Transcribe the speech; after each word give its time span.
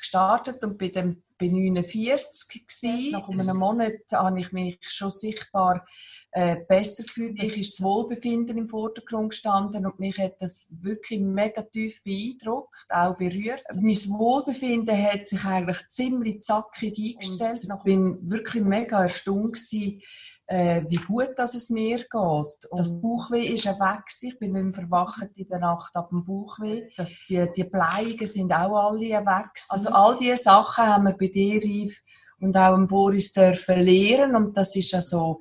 gestartet 0.00 0.62
und 0.64 0.78
bin 0.78 0.92
dann 0.92 1.22
bei 1.38 1.48
49 1.48 2.66
gewesen. 2.66 3.10
Nach 3.12 3.28
einem 3.28 3.56
Monat 3.56 3.94
habe 4.12 4.40
ich 4.40 4.52
mich 4.52 4.78
schon 4.82 5.10
sichtbar 5.10 5.86
äh, 6.32 6.56
besser 6.68 7.02
gefühlt. 7.02 7.38
Es 7.40 7.56
ist 7.56 7.78
das 7.78 7.84
Wohlbefinden 7.84 8.58
im 8.58 8.68
Vordergrund 8.68 9.30
gestanden 9.30 9.86
und 9.86 9.98
mich 9.98 10.18
hat 10.18 10.40
das 10.40 10.72
wirklich 10.80 11.20
mega 11.20 11.62
tief 11.62 12.02
beeindruckt, 12.04 12.86
auch 12.88 13.16
berührt. 13.16 13.62
Mein 13.76 13.94
Wohlbefinden 13.94 14.96
hat 14.96 15.28
sich 15.28 15.44
eigentlich 15.44 15.88
ziemlich 15.88 16.42
zackig 16.42 16.96
eingestellt. 16.98 17.64
Ich 17.64 17.84
bin 17.84 18.30
wirklich 18.30 18.62
mega 18.62 19.02
erstaunt 19.02 19.54
gewesen, 19.54 20.02
äh, 20.50 20.84
wie 20.88 20.96
gut 20.96 21.30
dass 21.36 21.54
es 21.54 21.70
mir 21.70 21.98
geht. 21.98 22.10
Und 22.10 22.78
das 22.78 23.00
Bauchweh 23.00 23.46
ist 23.54 23.64
ja 23.64 23.78
weg. 23.78 24.02
Ich 24.20 24.38
bin 24.38 24.52
nicht 24.52 24.64
mehr 24.64 24.74
verwacht 24.74 25.30
in 25.36 25.48
der 25.48 25.60
Nacht 25.60 25.94
ab 25.94 26.10
dem 26.10 26.24
Bauchweh. 26.24 26.88
Das, 26.96 27.12
die, 27.28 27.46
die 27.54 27.64
Bleiungen 27.64 28.26
sind 28.26 28.52
auch 28.52 28.90
alle 28.90 29.00
weg. 29.00 29.50
Also 29.68 29.90
all 29.90 30.16
diese 30.16 30.42
Sachen 30.42 30.86
haben 30.86 31.04
wir 31.04 31.12
bei 31.12 31.28
dir, 31.28 31.62
Yves, 31.62 32.02
und 32.40 32.56
auch 32.56 32.74
im 32.74 32.88
Boris 32.88 33.32
dürfen 33.32 33.80
lernen. 33.80 34.34
Und 34.34 34.56
das 34.56 34.74
ist 34.74 34.90
ja 34.90 35.00
so, 35.00 35.40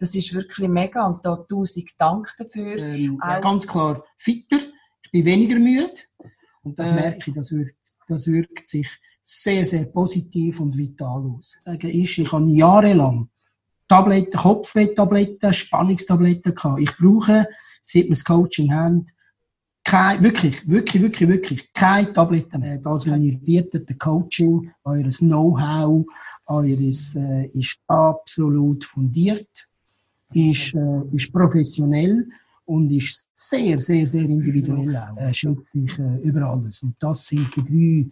das 0.00 0.14
ist 0.16 0.34
wirklich 0.34 0.68
mega. 0.68 1.06
Und 1.06 1.24
da 1.24 1.36
tausend 1.36 1.90
Dank 1.96 2.28
dafür. 2.36 2.78
Ähm, 2.78 3.20
ja, 3.22 3.38
ganz 3.38 3.64
klar 3.64 4.04
fitter. 4.16 4.58
Ich 5.02 5.10
bin 5.12 5.24
weniger 5.24 5.58
müde. 5.60 6.00
Und 6.64 6.76
das 6.76 6.90
äh, 6.90 6.94
merke 6.94 7.30
ich, 7.30 7.34
das 7.34 7.52
wirkt, 7.52 7.92
das 8.08 8.26
wirkt 8.26 8.70
sich 8.70 8.88
sehr, 9.22 9.64
sehr 9.64 9.84
positiv 9.84 10.58
und 10.58 10.76
vital 10.76 11.30
aus. 11.36 11.56
Sagen 11.60 11.90
ist, 11.90 12.18
ich 12.18 12.32
habe 12.32 12.50
jahrelang 12.50 13.28
Tabletten, 13.88 14.38
Kopfweh-Tabletten, 14.38 15.52
Spannungstabletten 15.52 16.54
gehabt. 16.54 16.80
Ich 16.80 16.96
brauche, 16.96 17.48
seit 17.82 18.04
wir 18.04 18.10
das 18.10 18.24
Coaching 18.24 18.72
haben, 18.72 19.06
kein, 19.84 20.22
wirklich, 20.22 20.68
wirklich, 20.68 21.02
wirklich, 21.02 21.28
wirklich, 21.28 21.72
keine 21.72 22.12
Tabletten 22.12 22.60
mehr. 22.60 22.78
Das, 22.78 23.08
was 23.08 23.18
ihr 23.18 23.38
bietet, 23.38 23.88
der 23.88 23.96
Coaching, 23.96 24.70
eures 24.84 25.18
Know-how, 25.18 26.04
eures, 26.46 27.14
äh, 27.14 27.46
ist 27.54 27.78
absolut 27.86 28.84
fundiert, 28.84 29.48
ist, 30.34 30.74
äh, 30.74 31.02
ist 31.12 31.32
professionell 31.32 32.28
und 32.66 32.90
ist 32.90 33.30
sehr, 33.32 33.80
sehr, 33.80 34.06
sehr 34.06 34.24
individuell 34.24 34.94
auch. 34.94 35.16
Er 35.16 35.32
schützt 35.32 35.72
sich 35.72 35.90
äh, 35.98 36.18
über 36.22 36.42
alles. 36.42 36.82
Und 36.82 36.94
das 37.00 37.26
sind 37.26 37.48
die 37.56 37.62
drei 37.62 38.04
äh, 38.04 38.10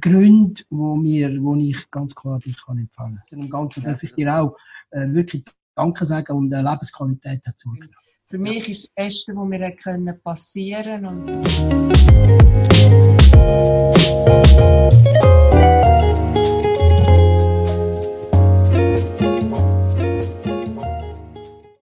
Gründe, 0.00 0.62
wo, 0.70 0.96
mir, 0.96 1.42
wo 1.42 1.56
ich 1.56 1.90
ganz 1.90 2.14
klar 2.14 2.38
dich 2.38 2.56
kann 2.64 2.78
empfehlen 2.78 3.20
kann. 3.28 3.40
Im 3.40 3.50
Ganzen 3.50 3.82
darf 3.82 4.02
ich 4.02 4.14
dir 4.14 4.34
auch 4.34 4.56
äh, 4.90 5.08
wirklich 5.08 5.44
Danke 5.74 6.04
sagen 6.04 6.36
und 6.36 6.52
äh, 6.52 6.60
Lebensqualität 6.60 7.42
zugenommen. 7.56 7.94
Für 8.26 8.38
mich 8.38 8.68
ist 8.68 8.86
das 8.86 8.94
Beste, 8.94 9.34
was 9.34 9.48
mir 9.48 10.12
passieren 10.14 11.02
können. 11.02 12.21